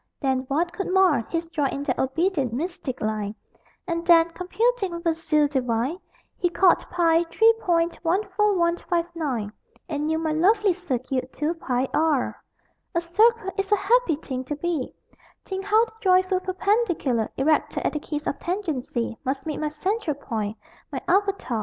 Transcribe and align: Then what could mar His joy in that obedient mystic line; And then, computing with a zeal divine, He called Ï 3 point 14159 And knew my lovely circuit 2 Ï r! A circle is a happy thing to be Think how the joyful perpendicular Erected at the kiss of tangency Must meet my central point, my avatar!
Then 0.19 0.45
what 0.47 0.73
could 0.73 0.91
mar 0.91 1.19
His 1.29 1.47
joy 1.49 1.67
in 1.67 1.83
that 1.83 1.99
obedient 1.99 2.51
mystic 2.51 2.99
line; 3.01 3.35
And 3.87 4.03
then, 4.07 4.31
computing 4.31 4.93
with 4.93 5.05
a 5.05 5.13
zeal 5.13 5.47
divine, 5.47 5.99
He 6.39 6.49
called 6.49 6.79
Ï 6.79 7.23
3 7.31 7.53
point 7.61 7.99
14159 8.01 9.53
And 9.87 10.07
knew 10.07 10.17
my 10.17 10.31
lovely 10.31 10.73
circuit 10.73 11.31
2 11.33 11.53
Ï 11.53 11.87
r! 11.93 12.43
A 12.95 12.99
circle 12.99 13.51
is 13.59 13.71
a 13.71 13.75
happy 13.75 14.15
thing 14.15 14.43
to 14.45 14.55
be 14.55 14.91
Think 15.45 15.65
how 15.65 15.85
the 15.85 15.91
joyful 16.01 16.39
perpendicular 16.39 17.29
Erected 17.37 17.85
at 17.85 17.93
the 17.93 17.99
kiss 17.99 18.25
of 18.25 18.39
tangency 18.39 19.15
Must 19.23 19.45
meet 19.45 19.59
my 19.59 19.67
central 19.67 20.15
point, 20.15 20.57
my 20.91 20.99
avatar! 21.07 21.59